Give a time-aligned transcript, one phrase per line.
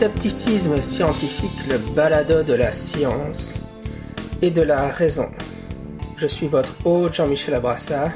[0.00, 3.56] Scepticisme scientifique, le balado de la science
[4.40, 5.30] et de la raison.
[6.16, 8.10] Je suis votre hôte Jean-Michel Abrassa.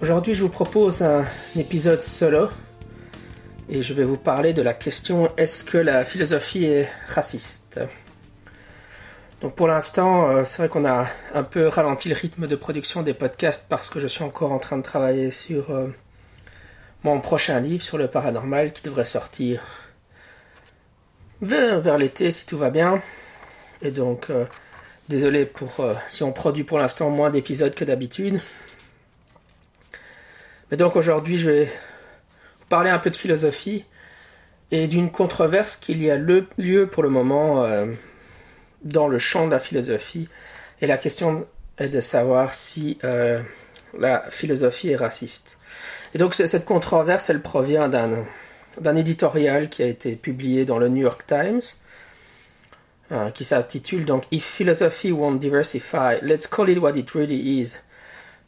[0.00, 1.24] Aujourd'hui, je vous propose un
[1.56, 2.48] épisode solo
[3.68, 7.80] et je vais vous parler de la question est-ce que la philosophie est raciste?
[9.40, 13.02] Donc pour l'instant, euh, c'est vrai qu'on a un peu ralenti le rythme de production
[13.02, 15.88] des podcasts parce que je suis encore en train de travailler sur euh,
[17.02, 19.60] mon prochain livre sur le paranormal qui devrait sortir
[21.42, 23.02] vers, l'été si tout va bien.
[23.82, 24.44] Et donc, euh,
[25.08, 28.40] désolé pour si on produit pour l'instant moins d'épisodes que d'habitude.
[30.70, 33.84] Mais donc aujourd'hui, je vais vous parler un peu de philosophie
[34.70, 37.86] et d'une controverse qu'il y a lieu pour le moment euh,
[38.84, 40.28] dans le champ de la philosophie.
[40.80, 41.46] Et la question
[41.78, 43.42] est de savoir si euh,
[43.98, 45.58] la philosophie est raciste.
[46.14, 48.24] Et donc cette controverse, elle provient d'un
[48.78, 51.60] d'un éditorial qui a été publié dans le New York Times,
[53.12, 57.78] euh, qui s'intitule donc If philosophy won't diversify, let's call it what it really is.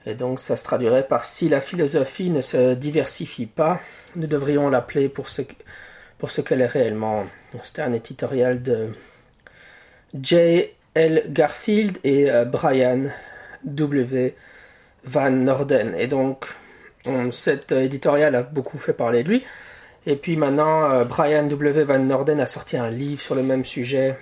[0.06, 3.80] Et donc ça se traduirait par si la philosophie ne se diversifie pas,
[4.16, 5.42] nous devrions l'appeler pour ce,
[6.18, 7.26] pour ce qu'elle est réellement.
[7.62, 8.88] C'était un éditorial de
[10.20, 10.66] J.
[10.94, 11.24] L.
[11.28, 13.06] Garfield et euh, Brian
[13.64, 14.34] W.
[15.04, 15.94] Van Norden.
[15.96, 16.46] Et donc
[17.30, 19.44] cet éditorial a beaucoup fait parler de lui.
[20.06, 21.84] Et puis maintenant, euh, Brian W.
[21.84, 24.18] Van Norden a sorti un livre sur le même sujet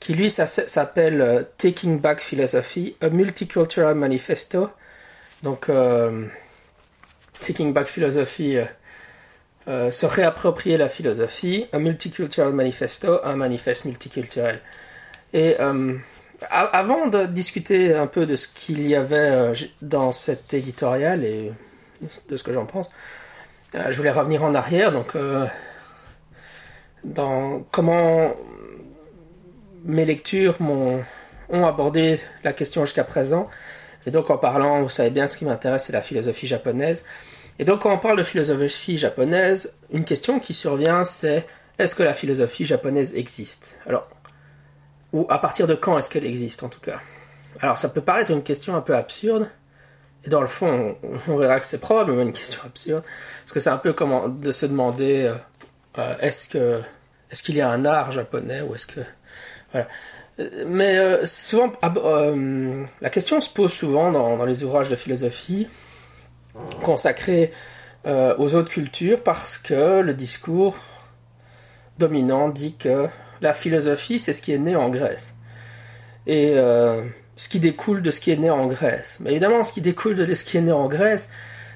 [0.00, 4.70] qui lui s'appelle euh, Taking Back Philosophy, a Multicultural Manifesto.
[5.42, 6.26] Donc, euh,
[7.40, 8.56] Taking Back Philosophy,
[9.66, 14.60] se réapproprier la philosophie, a Multicultural Manifesto, un manifeste multiculturel.
[15.34, 15.56] Et
[16.50, 19.52] avant de discuter un peu de ce qu'il y avait
[19.82, 21.52] dans cet éditorial et
[22.28, 22.90] de ce que j'en pense,
[23.74, 25.46] je voulais revenir en arrière, donc euh,
[27.04, 28.30] dans comment
[29.84, 31.02] mes lectures m'ont
[31.48, 33.48] ont abordé la question jusqu'à présent.
[34.06, 37.04] Et donc en parlant, vous savez bien que ce qui m'intéresse, c'est la philosophie japonaise.
[37.58, 41.46] Et donc quand on parle de philosophie japonaise, une question qui survient, c'est
[41.78, 43.78] est-ce que la philosophie japonaise existe?
[43.86, 44.08] Alors,
[45.12, 47.00] ou à partir de quand est-ce qu'elle existe en tout cas?
[47.60, 49.48] Alors ça peut paraître une question un peu absurde,
[50.26, 50.96] et dans le fond,
[51.28, 53.04] on, verra que c'est probablement une question absurde,
[53.40, 55.34] parce que c'est un peu comme de se demander euh,
[55.98, 56.82] euh, est-ce que
[57.30, 59.00] est-ce qu'il y a un art japonais ou est-ce que
[59.72, 59.88] voilà.
[60.66, 61.92] Mais euh, souvent, ah,
[63.00, 65.66] la question se pose souvent dans, les ouvrages de philosophie
[66.82, 67.52] consacrés
[68.04, 70.76] aux autres cultures parce que le discours
[71.98, 73.08] dominant dit que
[73.40, 75.34] la philosophie, c'est ce qui est né en Grèce.
[76.26, 76.54] Et
[77.36, 79.18] ce qui découle de ce qui est né en Grèce.
[79.20, 81.28] Mais évidemment, ce qui découle de ce qui est né en Grèce,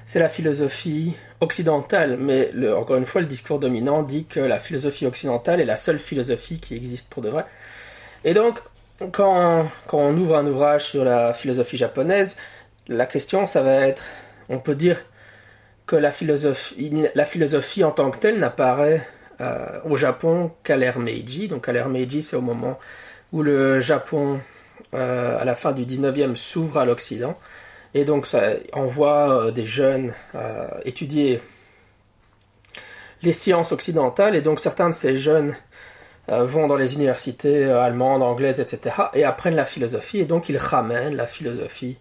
[0.05, 2.17] c'est la philosophie occidentale.
[2.17, 5.99] Mais encore une fois, le discours dominant dit que la philosophie occidentale est la seule
[5.99, 7.45] philosophie qui existe pour de vrai.
[8.23, 8.59] Et donc,
[9.11, 12.35] quand, on ouvre un ouvrage sur la philosophie japonaise,
[12.87, 14.03] la question, ça va être,
[14.49, 15.03] on peut dire
[15.85, 19.07] que la philosophie, la philosophie en tant que telle n'apparaît
[19.41, 21.47] euh, au Japon qu'à l'ère Meiji.
[21.47, 22.79] Donc à l'ère Meiji, c'est au moment
[23.31, 24.39] où le Japon
[24.93, 27.37] euh, à la fin du 19e s'ouvre à l'Occident.
[27.93, 31.41] Et donc ça envoie euh, des jeunes euh, étudier
[33.21, 34.35] les sciences occidentales.
[34.35, 35.55] Et donc certains de ces jeunes
[36.27, 38.95] vont dans les universités allemandes, anglaises, etc.
[39.13, 40.19] et apprennent la philosophie.
[40.19, 41.97] Et donc ils ramènent la philosophie,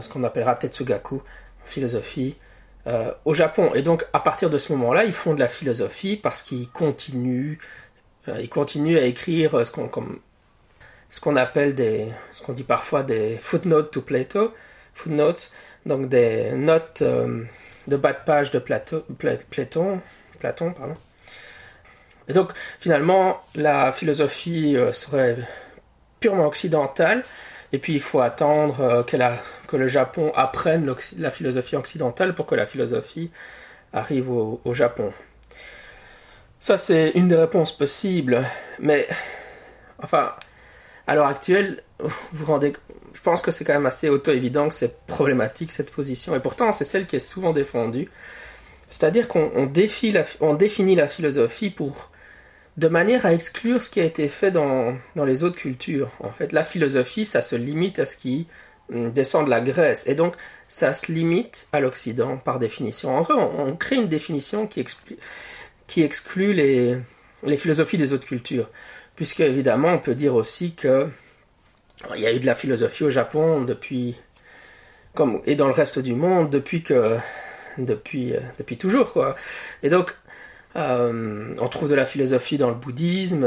[0.00, 1.22] ce qu'on appellera Tetsugaku,
[1.64, 2.34] philosophie,
[3.24, 3.70] au Japon.
[3.74, 7.58] Et donc à partir de ce moment-là, ils font de la philosophie parce qu'ils continuent,
[8.26, 9.88] ils continuent à écrire ce qu'on
[11.08, 14.52] ce qu'on appelle des, ce qu'on dit parfois des footnotes to Plato,
[14.94, 15.52] footnotes,
[15.86, 17.44] donc des notes euh,
[17.86, 19.04] de bas de page de Plato,
[19.50, 20.00] Platon,
[20.38, 20.96] Platon, pardon.
[22.28, 25.36] Et donc finalement la philosophie euh, serait
[26.20, 27.22] purement occidentale,
[27.72, 32.54] et puis il faut attendre euh, que le Japon apprenne la philosophie occidentale pour que
[32.54, 33.30] la philosophie
[33.92, 35.12] arrive au, au Japon.
[36.58, 38.42] Ça c'est une des réponses possibles,
[38.78, 39.06] mais
[40.02, 40.34] enfin
[41.06, 41.82] à l'heure actuelle,
[42.32, 42.72] vous rendez,
[43.12, 46.72] je pense que c'est quand même assez auto-évident que c'est problématique cette position, et pourtant
[46.72, 48.10] c'est celle qui est souvent défendue.
[48.90, 52.10] C'est-à-dire qu'on définit la philosophie pour,
[52.76, 56.10] de manière à exclure ce qui a été fait dans, dans les autres cultures.
[56.20, 58.46] En fait, la philosophie, ça se limite à ce qui
[58.92, 60.36] hum, descend de la Grèce, et donc
[60.68, 63.16] ça se limite à l'Occident par définition.
[63.16, 64.84] En vrai, on, crée une définition qui,
[65.88, 66.96] qui exclut les,
[67.42, 68.70] les philosophies des autres cultures
[69.16, 71.08] puisque évidemment on peut dire aussi que
[72.16, 74.16] il y a eu de la philosophie au Japon depuis
[75.14, 77.16] comme et dans le reste du monde depuis que
[77.78, 79.36] depuis euh, depuis toujours quoi
[79.82, 80.14] et donc
[80.76, 83.46] on trouve de la philosophie dans le bouddhisme,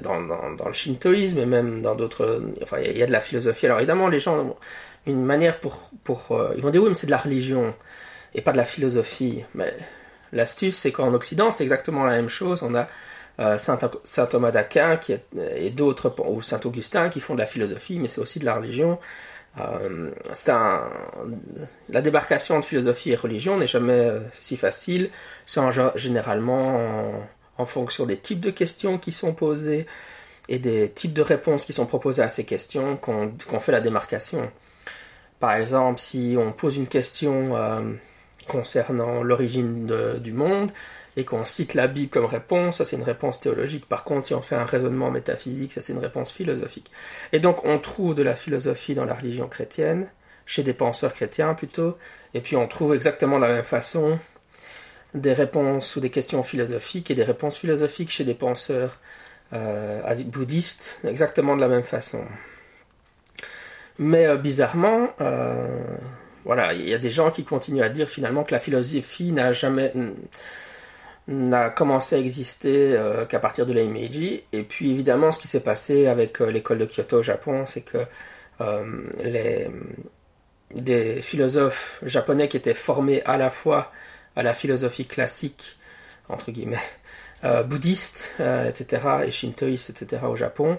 [0.00, 2.40] dans, dans, le shintoïsme et même dans d'autres.
[2.62, 3.66] Enfin, il y, a de la philosophie.
[3.66, 4.56] Alors évidemment, les gens ont
[5.06, 5.90] une manière pour.
[6.04, 7.74] pour ils vont dire oui, mais c'est de la religion
[8.34, 9.44] et pas de la philosophie.
[9.54, 9.74] Mais
[10.32, 12.62] l'astuce, c'est qu'en Occident, c'est exactement la même chose.
[12.62, 12.86] On a
[13.40, 17.98] euh, Saint, Thomas d'Aquin qui et d'autres, ou Saint Augustin, qui font de la philosophie,
[17.98, 18.98] mais c'est aussi de la religion.
[19.60, 20.10] Euh,
[21.88, 25.10] la débarcation de philosophie et religion n'est jamais euh, si facile.
[25.46, 25.60] C'est
[25.96, 27.26] généralement
[27.58, 29.86] en, fonction des types de questions qui sont posées
[30.48, 34.50] et des types de réponses qui sont proposées à ces questions qu'on fait la démarcation.
[35.40, 37.56] Par exemple, si on pose une question
[38.48, 39.86] concernant l'origine
[40.18, 40.70] du monde
[41.16, 43.86] et qu'on cite la Bible comme réponse, ça c'est une réponse théologique.
[43.86, 46.90] Par contre, si on fait un raisonnement métaphysique, ça c'est une réponse philosophique.
[47.32, 50.08] Et donc on trouve de la philosophie dans la religion chrétienne,
[50.46, 51.96] chez des penseurs chrétiens plutôt,
[52.34, 54.18] et puis on trouve exactement de la même façon
[55.14, 58.98] des réponses ou des questions philosophiques et des réponses philosophiques chez des penseurs
[59.52, 62.24] euh, bouddhistes, exactement de la même façon.
[63.98, 65.84] Mais euh, bizarrement, euh,
[66.44, 69.52] voilà, il y a des gens qui continuent à dire finalement que la philosophie n'a
[69.52, 69.92] jamais
[71.28, 74.44] n'a commencé à exister euh, qu'à partir de la.
[74.52, 77.80] Et puis évidemment, ce qui s'est passé avec euh, l'école de Kyoto au Japon, c'est
[77.80, 77.98] que
[78.60, 79.70] euh, les
[80.74, 83.92] des philosophes japonais qui étaient formés à la fois
[84.34, 85.76] à la philosophie classique
[86.28, 86.78] entre guillemets
[87.66, 90.22] bouddhiste, etc., et shintoïste, etc.
[90.24, 90.78] au Japon,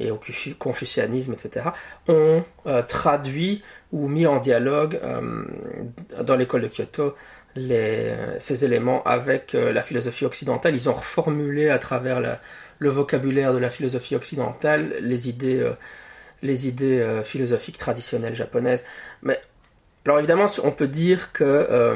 [0.00, 0.20] et au
[0.58, 1.66] confucianisme, etc.,
[2.08, 3.62] ont euh, traduit
[3.92, 5.44] ou mis en dialogue euh,
[6.22, 7.14] dans l'école de Kyoto
[7.54, 10.74] les, ces éléments avec euh, la philosophie occidentale.
[10.74, 12.20] Ils ont reformulé à travers
[12.78, 15.70] le vocabulaire de la philosophie occidentale les idées,
[16.42, 18.84] les idées philosophiques traditionnelles japonaises.
[19.22, 19.40] Mais
[20.04, 21.94] alors évidemment, on peut dire que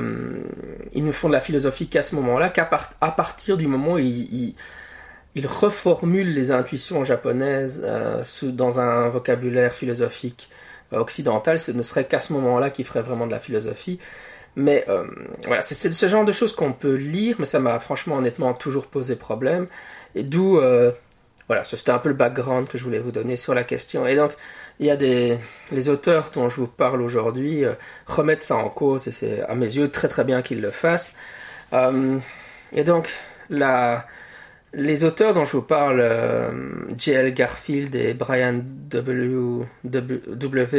[0.93, 4.55] ils ne font de la philosophie qu'à ce moment-là, qu'à partir du moment où ils
[5.37, 10.49] il reformule les intuitions japonaises euh, dans un vocabulaire philosophique
[10.95, 11.61] euh, occidental.
[11.61, 14.01] Ce ne serait qu'à ce moment-là qu'il ferait vraiment de la philosophie.
[14.57, 15.05] Mais euh,
[15.47, 18.87] voilà, c'est ce genre de choses qu'on peut lire, mais ça m'a franchement honnêtement toujours
[18.87, 19.67] posé problème.
[20.15, 20.59] Et d'où,
[21.49, 24.07] voilà, c'était un peu le background que je voulais vous donner sur la question.
[24.07, 24.33] Et donc,
[24.79, 25.37] il y a des
[25.71, 27.65] les auteurs dont je vous parle aujourd'hui
[28.07, 31.13] remettent ça en cause, et c'est à mes yeux très très bien qu'ils le fassent.
[32.73, 33.13] et donc,
[33.51, 34.07] la
[34.73, 36.51] les auteurs dont je vous parle, euh,
[36.97, 37.33] J.L.
[37.33, 39.67] Garfield et Brian w,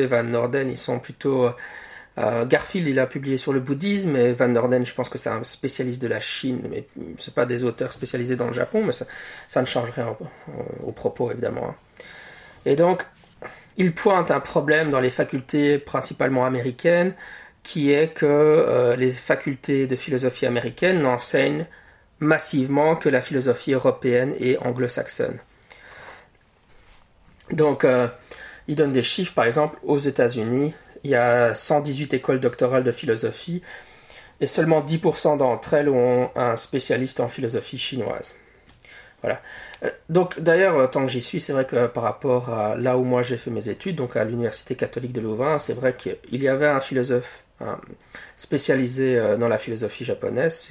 [0.06, 1.50] Van Norden, ils sont plutôt...
[2.19, 5.30] Euh, Garfield, il a publié sur le bouddhisme, et Van Norden, je pense que c'est
[5.30, 6.88] un spécialiste de la Chine, mais
[7.18, 10.16] c'est pas des auteurs spécialisés dans le Japon, mais ça, ne change rien
[10.83, 11.69] au, propos, évidemment.
[11.69, 11.75] Hein.
[12.66, 13.06] Et donc,
[13.78, 17.13] il pointe un problème dans les facultés principalement américaines,
[17.62, 21.68] qui est que euh, les facultés de philosophie américaines n'enseignent
[22.19, 25.38] massivement que la philosophie européenne et anglo-saxonne.
[27.52, 28.07] Donc, euh,
[28.68, 32.92] il donne des chiffres, par exemple, aux États-Unis, il y a 118 écoles doctorales de
[32.92, 33.62] philosophie
[34.42, 38.36] et seulement 10% d'entre elles ont un spécialiste en philosophie chinoise.
[39.21, 39.42] Voilà.
[39.83, 43.04] Euh, donc d'ailleurs, tant que j'y suis, c'est vrai que par rapport à là où
[43.04, 46.47] moi j'ai fait mes études, donc à l'Université catholique de Louvain, c'est vrai qu'il y
[46.47, 47.44] avait un philosophe
[48.35, 50.69] spécialisé euh, dans la philosophie japonaise,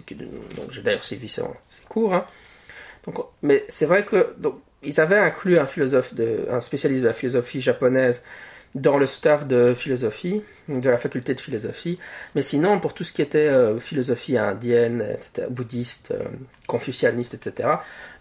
[0.56, 1.42] donc j'ai d'ailleurs suivi ses,
[1.88, 2.14] cours.
[2.14, 2.24] Hein.
[3.04, 6.14] Donc, mais c'est vrai que donc, ils avaient inclus un philosophe,
[6.50, 8.22] un spécialiste de la philosophie japonaise
[8.74, 11.98] dans le staff de philosophie, de la faculté de philosophie,
[12.34, 16.24] mais sinon pour tout ce qui était euh, philosophie indienne, etc., bouddhiste, euh,
[16.66, 17.70] confucianiste, etc.,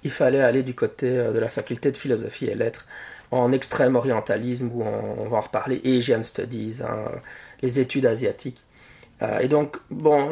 [0.03, 2.86] il fallait aller du côté de la faculté de philosophie et lettres
[3.32, 7.12] en extrême orientalisme, ou on va en reparler, Asian Studies, hein,
[7.62, 8.63] les études asiatiques.
[9.22, 10.29] Euh, et donc, bon,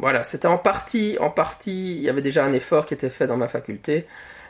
[0.00, 3.26] voilà, c'était en partie, en partie, il y avait déjà un effort qui était fait
[3.26, 4.06] dans ma faculté.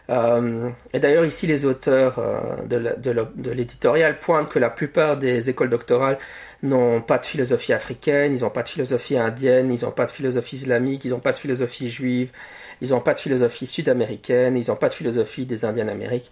[0.09, 5.71] Euh, et d'ailleurs, ici, les auteurs euh, de l'éditorial pointent que la plupart des écoles
[5.71, 6.19] doctorales
[6.63, 10.11] n'ont pas de philosophie africaine, ils n'ont pas de philosophie indienne, ils n'ont pas de
[10.11, 12.33] philosophie islamique, ils n'ont pas de philosophie juive,
[12.81, 16.31] ils n'ont pas de philosophie sud-américaine, ils n'ont pas de philosophie des Indiennes d'Amérique.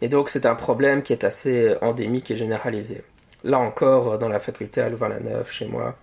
[0.00, 3.02] Et donc, c'est un problème qui est assez endémique et généralisé.
[3.44, 5.96] Là encore, dans la faculté à Louvain-la-Neuve, chez moi,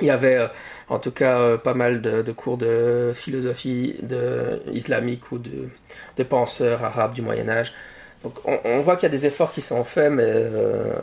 [0.00, 0.48] il y avait euh,
[0.88, 5.68] en tout cas euh, pas mal de, cours de philosophie de, islamique ou de,
[6.24, 7.72] penseurs arabes du Moyen Âge.
[8.22, 10.98] Donc on, voit qu'il y a des efforts qui sont faits, mais euh,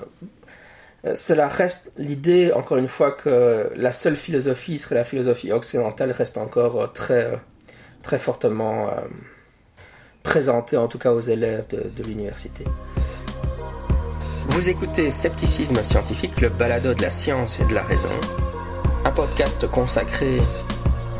[1.16, 6.38] cela reste l'idée, encore une fois, que la seule philosophie serait la philosophie occidentale reste
[6.38, 7.32] encore très,
[8.04, 8.92] très fortement
[10.28, 12.66] présentée, en tout cas aux élèves de l'université.
[14.50, 18.12] Vous écoutez Scepticisme scientifique, le balado de la science et de la raison,
[19.06, 20.42] un podcast consacré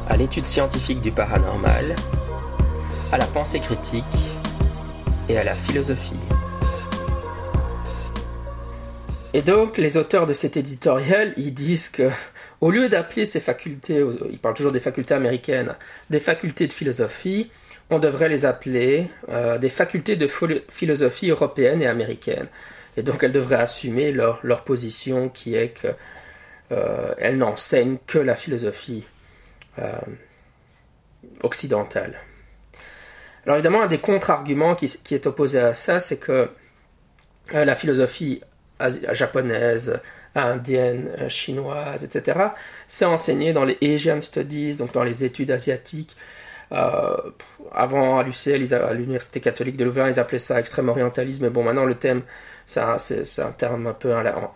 [0.10, 1.96] à l'étude scientifique du paranormal,
[3.14, 4.04] à la pensée critique
[5.30, 6.20] et à la philosophie.
[9.34, 12.10] Et donc, les auteurs de cet éditorial, ils disent que,
[12.60, 15.76] au lieu d'appeler ces facultés, ils parlent toujours des facultés américaines,
[16.10, 17.50] des facultés de philosophie,
[17.90, 20.28] on devrait les appeler euh, des facultés de
[20.70, 22.48] philosophie européenne et américaine.
[22.98, 25.96] Et donc, elles devraient assumer leur, leur position qui est qu'elles
[26.72, 29.04] euh, n'enseignent que la philosophie
[29.80, 29.92] euh,
[31.44, 32.20] occidentale.
[33.46, 36.50] Alors évidemment, un des contre-arguments qui, qui, est opposé à ça, c'est que
[37.54, 38.42] la philosophie
[39.14, 40.02] japonaise,
[40.36, 42.40] indienne, euh, chinoise, etc.
[42.88, 46.16] C'est enseigné dans les Asian Studies, donc dans les études asiatiques.
[46.72, 47.18] Euh,
[47.72, 51.44] avant à l'UCL, à l'Université catholique de Louvain, ils appelaient ça extrême orientalisme.
[51.44, 52.22] Mais bon, maintenant le thème,
[52.66, 54.14] c'est un, terme un peu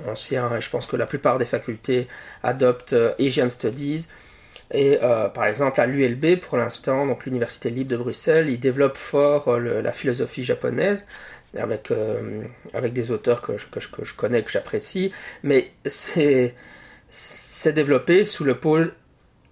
[0.08, 2.08] ancien et je pense que la plupart des facultés
[2.44, 4.08] adoptent euh, Asian Studies.
[4.74, 5.00] Et
[5.34, 9.92] par exemple, à l'ULB, pour l'instant, donc l'Université libre de Bruxelles, ils développent fort la
[9.92, 11.06] philosophie japonaise
[11.58, 15.12] avec, euh, avec des auteurs que je, que, je connais, que j'apprécie,
[15.44, 16.54] mais c'est
[17.66, 18.94] développé sous le pôle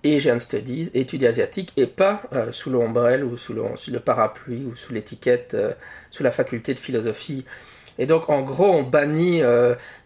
[0.04, 4.94] Asian Studies, études asiatiques, et pas euh, sous l'ombrelle ou sous le, parapluie ou sous
[4.94, 5.74] l'étiquette, euh,
[6.12, 7.46] sous la faculté de philosophie.
[7.98, 9.42] Et donc, en gros, on bannit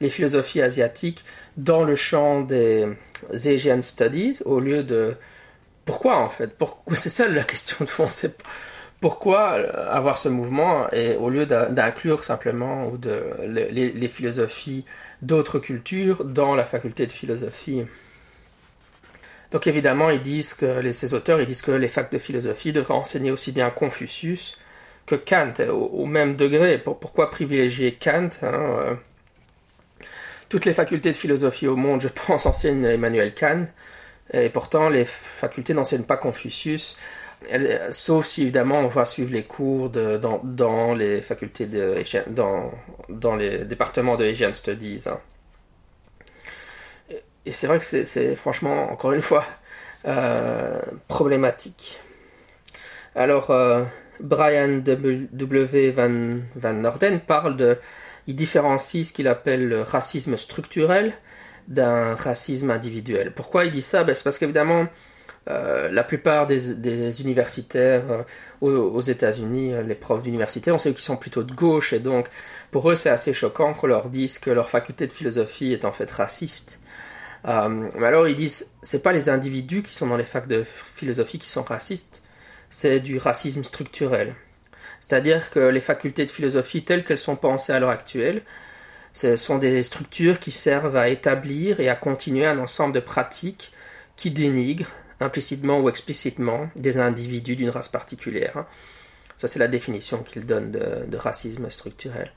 [0.01, 1.23] les philosophies asiatiques
[1.57, 2.87] dans le champ des
[3.31, 5.13] Asian Studies au lieu de...
[5.85, 6.57] Pourquoi, en fait?
[6.95, 8.07] C'est ça la question de fond.
[8.09, 8.35] C'est
[9.03, 14.85] pourquoi euh, avoir ce mouvement et au lieu d'inclure simplement ou de, les, philosophies
[15.21, 17.83] d'autres cultures dans la faculté de philosophie
[19.53, 22.95] Donc évidemment, ils disent que ces auteurs ils disent que les facs de philosophie devraient
[22.95, 24.57] enseigner aussi bien Confucius
[25.05, 26.77] que Kant au, même degré.
[26.79, 28.95] pourquoi privilégier Kant hein, euh,
[30.49, 33.65] Toutes les facultés de philosophie au monde, je pense, enseignent Emmanuel Kant,
[34.31, 36.97] et pourtant les facultés n'enseignent pas Confucius
[37.91, 42.71] sauf si évidemment on va suivre les cours dans, les facultés de dans,
[43.09, 45.03] dans les départements de Asian Studies.
[45.07, 45.19] Hein.
[47.45, 49.45] Et c'est vrai que c'est franchement, encore une fois,
[50.07, 51.99] euh, problématique.
[53.15, 53.83] Alors, euh,
[54.19, 55.91] Brian W.
[55.91, 57.77] Van, Norden parle de.
[58.25, 61.13] Il différencie ce qu'il appelle le racisme structurel
[61.67, 63.33] d'un racisme individuel.
[63.33, 64.05] Pourquoi il dit ça?
[64.05, 64.87] Ben, C'est parce qu'évidemment,
[65.49, 68.03] euh, la plupart des, universitaires
[68.61, 71.99] euh, aux, États-Unis, euh, les profs d'université, on sait qu'ils sont plutôt de gauche et
[71.99, 72.27] donc
[72.71, 75.91] pour eux c'est assez choquant qu'on leur dise que leur faculté de philosophie est en
[75.91, 76.79] fait raciste.
[77.45, 81.39] Mais alors ils disent c'est pas les individus qui sont dans les facs de philosophie
[81.39, 82.21] qui sont racistes,
[82.69, 84.35] c'est du racisme structurel.
[85.01, 88.41] C'est-à-dire que les facultés de philosophie telles qu'elles sont pensées à l'heure actuelle,
[89.13, 93.73] ce sont des structures qui servent à établir et à continuer un ensemble de pratiques
[94.15, 98.65] qui dénigrent implicitement ou explicitement des individus d'une race particulière.
[99.37, 102.31] Ça, c'est la définition qu'il donne de, racisme structurel.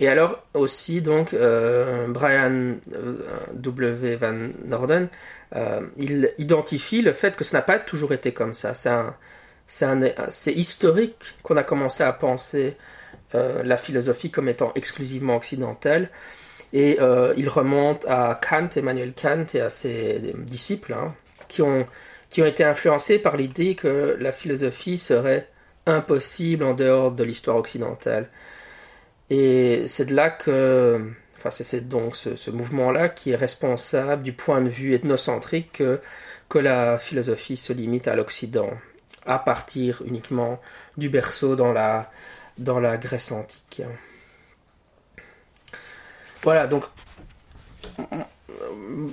[0.00, 3.18] Et alors aussi, donc, euh, Brian euh,
[3.54, 4.16] W.
[4.16, 5.08] Van Norden,
[5.56, 8.74] euh, il identifie le fait que ce n'a pas toujours été comme ça.
[9.66, 12.76] C'est historique qu'on a commencé à penser
[13.34, 16.08] la philosophie comme étant exclusivement occidentale.
[16.72, 16.98] Et
[17.36, 21.14] il remonte à Kant, Emmanuel Kant et à ses disciples, hein,
[21.48, 21.86] qui ont,
[22.30, 25.48] qui ont été influencés par l'idée que la philosophie serait
[25.84, 28.28] impossible en dehors de l'histoire occidentale.
[29.30, 31.00] Et c'est de là que,
[31.36, 35.82] enfin c'est donc ce, mouvement-là qui est responsable du point de vue ethnocentrique
[36.48, 38.70] que, la philosophie se limite à l'Occident,
[39.26, 40.60] à partir uniquement
[40.96, 42.10] du berceau dans la,
[42.56, 43.82] dans la Grèce antique.
[46.42, 46.84] Voilà, donc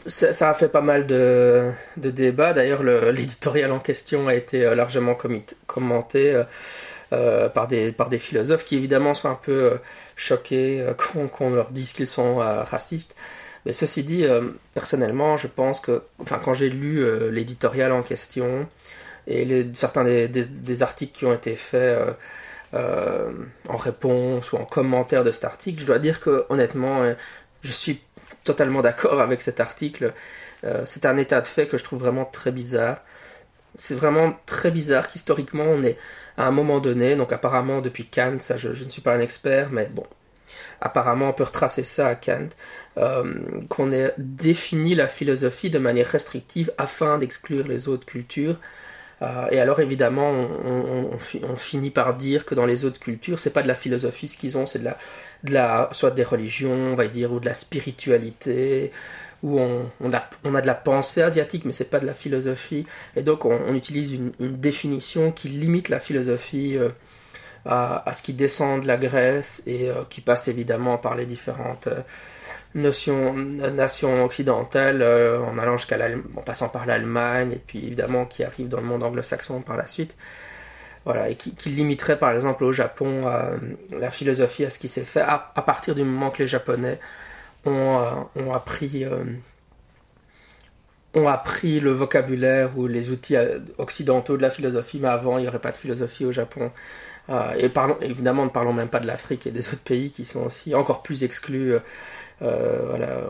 [0.06, 2.54] ça, a fait pas mal de, débats.
[2.54, 5.16] D'ailleurs, l'éditorial en question a été euh, largement
[5.66, 6.42] commenté
[7.14, 9.80] euh, euh, par, des, par des philosophes qui évidemment sont un peu
[10.16, 10.86] choqués
[11.32, 13.16] qu'on leur dise qu'ils sont racistes.
[13.66, 14.26] Mais ceci dit,
[14.76, 18.68] personnellement, je pense que, enfin, quand j'ai lu l'éditorial en question
[19.26, 21.98] et certains des, articles qui ont été faits
[22.74, 27.12] en réponse ou en commentaire de cet article, je dois dire que honnêtement,
[27.64, 28.02] je suis
[28.46, 30.14] totalement d'accord avec cet article.
[30.64, 33.00] Euh, c'est un état de fait que je trouve vraiment très bizarre.
[33.76, 35.98] C'est vraiment très bizarre qu'historiquement on est
[36.38, 39.70] à un moment donné, donc apparemment depuis Kant, ça je, ne suis pas un expert,
[39.72, 40.06] mais bon,
[40.82, 42.50] apparemment on peut retracer ça à Kant,
[42.98, 48.58] euh, qu'on ait défini la philosophie de manière restrictive afin d'exclure les autres cultures.
[49.22, 53.62] Euh, et alors évidemment, on, finit par dire que dans les autres cultures, c'est pas
[53.62, 54.98] de la philosophie ce qu'ils ont, c'est de la,
[55.44, 58.92] de la, soit des religions, on va dire, ou de la spiritualité,
[59.46, 62.88] où on, a, de la pensée asiatique, mais c'est pas de la philosophie.
[63.16, 66.90] Et donc on, utilise une, définition qui limite la philosophie euh,
[67.64, 71.88] à, ce qui descend de la Grèce et euh, qui passe évidemment par les différentes
[71.88, 72.02] euh,
[72.74, 76.00] nations occidentales, en allant jusqu'à
[76.36, 79.86] en passant par l'Allemagne et puis évidemment qui arrive dans le monde anglo-saxon par la
[79.86, 80.18] suite.
[81.06, 83.32] Voilà, et qui, limiterait par exemple au Japon
[83.92, 87.00] la philosophie à ce qui s'est fait à partir du moment que les Japonais
[87.66, 89.24] ont, euh, ont appris euh,
[91.14, 95.44] ont appris le vocabulaire ou les outils euh, occidentaux de la philosophie, mais avant il
[95.44, 96.72] n'y aurait pas de philosophie au Japon.
[97.58, 100.76] et évidemment, ne parlons même pas de l'Afrique et des autres pays qui sont aussi
[100.76, 101.76] encore plus exclus.
[102.40, 103.22] voilà,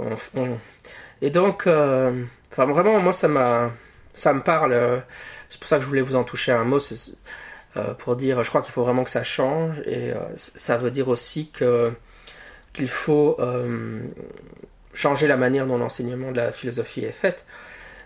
[1.21, 3.29] Et donc, vraiment, moi ça
[4.13, 5.03] ça me parle.
[5.49, 6.79] c'est pour ça que je voulais vous en toucher un mot,
[7.99, 9.79] pour dire, je crois qu'il faut vraiment que ça change.
[9.85, 11.93] Et ça veut dire aussi que
[12.75, 14.01] qu'il faut euh,
[14.93, 17.45] changer la manière dont l'enseignement de la philosophie est fait.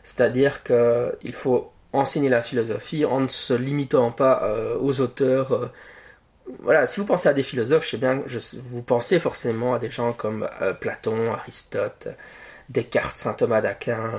[0.04, 5.54] C'est-à-dire qu'il faut enseigner la philosophie en ne se limitant pas euh, aux auteurs.
[5.54, 5.72] Euh,
[6.62, 8.24] voilà, si vous pensez à des philosophes, je sais bien,
[8.72, 10.50] vous pensez forcément à des gens comme
[10.80, 12.08] Platon, Aristote,
[12.70, 14.14] Descartes, saint Thomas d'Aquin,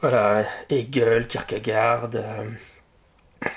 [0.00, 2.10] voilà, Hegel, Kierkegaard.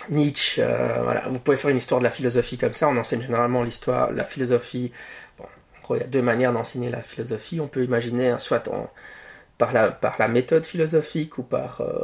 [0.09, 2.87] Nietzsche, euh, voilà, vous pouvez faire une histoire de la philosophie comme ça.
[2.87, 4.91] On enseigne généralement l'histoire, la philosophie.
[5.37, 7.59] Bon, en gros, il y a deux manières d'enseigner la philosophie.
[7.59, 8.69] On peut imaginer hein, soit
[9.57, 12.03] par, la, méthode philosophique ou par, euh,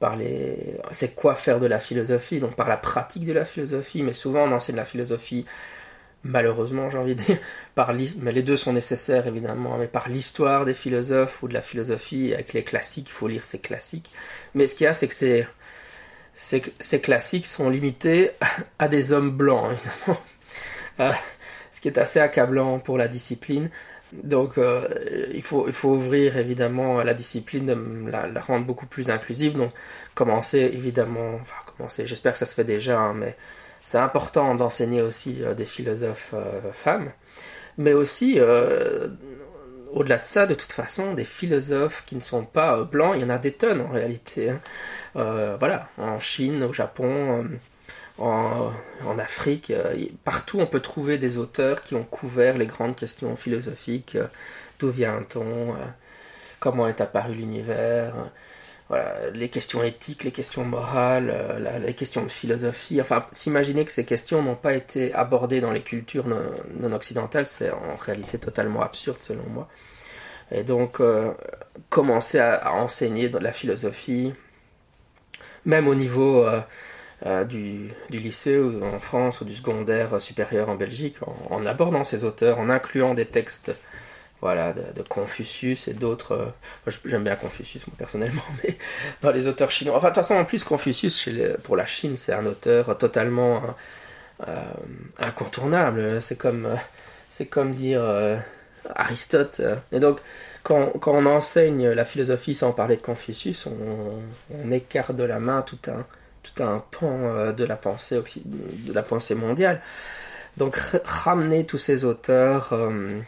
[0.00, 0.76] par les.
[0.90, 4.02] C'est quoi faire de la philosophie Donc par la pratique de la philosophie.
[4.02, 5.44] Mais souvent, on enseigne la philosophie
[6.24, 7.38] malheureusement j'ai envie de dire,
[7.74, 11.60] par mais les deux sont nécessaires évidemment, mais par l'histoire des philosophes ou de la
[11.60, 14.10] philosophie, avec les classiques, il faut lire ces classiques.
[14.54, 15.46] Mais ce qu'il y a, c'est que c'est
[16.34, 18.30] ces, ces, classiques sont limités
[18.78, 20.20] à des hommes blancs, évidemment.
[21.00, 21.10] Euh,
[21.70, 23.70] ce qui est assez accablant pour la discipline.
[24.12, 24.86] Donc euh,
[25.32, 29.56] il, faut, ouvrir évidemment la discipline, la, la, rendre beaucoup plus inclusive.
[29.56, 29.70] Donc
[30.14, 33.36] commencer évidemment, enfin commencer, j'espère que ça se fait déjà, hein, mais
[33.84, 37.10] c'est important d'enseigner aussi euh, des philosophes euh, femmes.
[37.78, 39.08] Mais aussi euh,
[39.92, 43.22] au-delà de ça, de toute façon, des philosophes qui ne sont pas euh, blancs, il
[43.22, 44.50] y en a des tonnes en réalité.
[44.50, 44.60] Hein.
[45.16, 47.44] Euh, voilà, en Chine, au Japon,
[48.18, 48.70] euh,
[49.06, 49.72] en, Afrique,
[50.24, 54.16] partout on peut trouver des auteurs qui ont couvert les grandes questions philosophiques.
[54.78, 55.74] D'où vient-on
[56.60, 58.14] Comment est apparu l'univers
[59.34, 61.32] les questions éthiques, les questions morales,
[61.84, 63.00] les questions de philosophie.
[63.00, 67.70] Enfin, s'imaginer que ces questions n'ont pas été abordées dans les cultures non, occidentales, c'est
[67.70, 69.68] en réalité totalement absurde selon moi.
[70.52, 71.32] Et donc, euh,
[71.88, 74.32] commencer à, enseigner la philosophie,
[75.64, 76.60] même au niveau euh,
[77.24, 81.16] euh, du, du, lycée ou en France ou du secondaire supérieur en Belgique,
[81.50, 83.72] en, abordant ces auteurs, en incluant des textes
[84.42, 86.52] voilà, de, Confucius et d'autres.
[87.06, 88.76] J'aime bien Confucius, moi, personnellement, mais
[89.22, 89.96] dans les auteurs chinois.
[89.96, 91.28] Enfin, de toute façon, en plus, Confucius,
[91.62, 93.62] pour la Chine, c'est un auteur totalement
[95.18, 96.20] incontournable.
[96.20, 96.68] C'est comme,
[97.28, 98.02] c'est comme dire
[98.94, 99.60] Aristote.
[99.60, 100.20] Euh, et donc,
[100.62, 105.62] quand, quand, on enseigne la philosophie sans parler de Confucius, on, écarte de la main
[105.62, 106.06] tout un,
[106.42, 109.80] tout un pan euh, de la pensée, de la pensée mondiale.
[110.56, 113.20] Donc, ramener tous ces auteurs euh,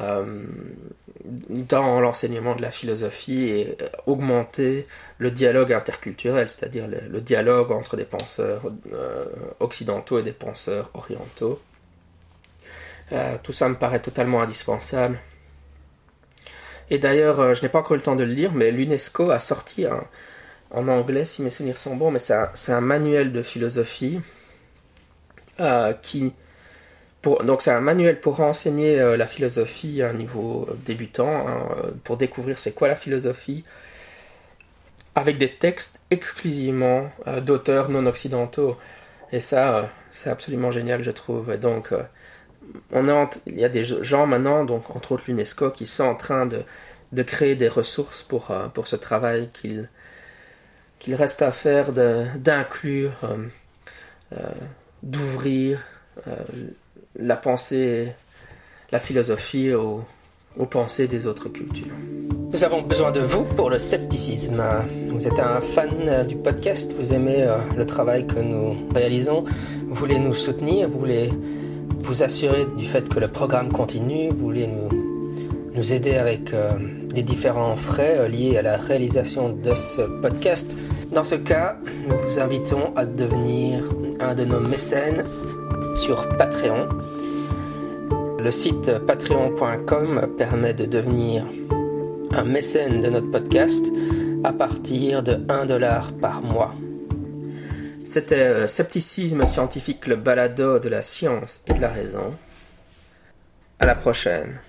[0.00, 4.86] dans l'enseignement de la philosophie et augmenter
[5.18, 8.62] le dialogue interculturel, c'est-à-dire le, dialogue entre des penseurs
[9.60, 11.60] occidentaux et des penseurs orientaux.
[13.12, 15.18] Euh, tout ça me paraît totalement indispensable.
[16.90, 19.30] Et d'ailleurs, euh, je n'ai pas encore eu le temps de le lire, mais l'UNESCO
[19.30, 19.86] a sorti
[20.70, 24.20] en anglais, si mes souvenirs sont bons, mais c'est un, manuel de philosophie
[25.60, 26.32] euh, qui.
[27.44, 31.68] Donc c'est un manuel pour enseigner la philosophie à un niveau débutant, hein,
[32.04, 33.64] pour découvrir c'est quoi la philosophie,
[35.14, 37.10] avec des textes exclusivement
[37.42, 38.76] d'auteurs non occidentaux.
[39.32, 41.50] Et ça, c'est absolument génial, je trouve.
[41.52, 41.92] Et donc,
[42.92, 46.46] on il y a des gens maintenant, donc entre autres l'UNESCO, qui sont en train
[46.46, 46.62] de,
[47.12, 49.88] de créer des ressources pour, euh, pour ce travail qu'il
[51.14, 53.46] reste à faire d'inclure, euh,
[54.32, 54.50] euh,
[55.02, 55.84] d'ouvrir
[57.18, 58.08] la pensée,
[58.92, 60.04] la philosophie aux,
[60.70, 61.94] pensées des autres cultures.
[62.52, 64.62] Nous avons besoin de vous pour le scepticisme.
[65.06, 69.44] Vous êtes un fan du podcast, vous aimez le travail que nous réalisons,
[69.86, 71.30] vous voulez nous soutenir, vous voulez
[72.08, 76.72] vous assurer du fait que le programme continue, vous voulez nous, aider avec euh,
[77.14, 80.74] les différents frais euh, liés à la réalisation de ce podcast,
[81.12, 81.76] dans ce cas,
[82.08, 83.84] nous vous invitons à devenir
[84.18, 85.22] un de nos mécènes
[85.98, 86.88] sur Patreon.
[88.38, 91.44] Le site patreon.com permet de devenir
[92.32, 93.86] un mécène de notre podcast
[94.44, 96.72] à partir de 1 dollar par mois.
[98.04, 102.34] C'était euh, Scepticisme scientifique, le balado de la science et de la raison.
[103.80, 104.60] À la prochaine.